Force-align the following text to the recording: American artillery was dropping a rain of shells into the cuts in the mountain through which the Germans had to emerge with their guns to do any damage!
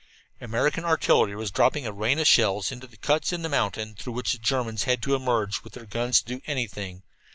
American 0.41 0.83
artillery 0.83 1.35
was 1.35 1.51
dropping 1.51 1.85
a 1.85 1.91
rain 1.91 2.17
of 2.17 2.25
shells 2.25 2.71
into 2.71 2.87
the 2.87 2.97
cuts 2.97 3.31
in 3.31 3.43
the 3.43 3.47
mountain 3.49 3.93
through 3.93 4.13
which 4.13 4.31
the 4.31 4.39
Germans 4.39 4.85
had 4.85 4.99
to 5.03 5.13
emerge 5.13 5.63
with 5.63 5.73
their 5.73 5.85
guns 5.85 6.23
to 6.23 6.25
do 6.37 6.41
any 6.47 6.65
damage! 6.67 7.03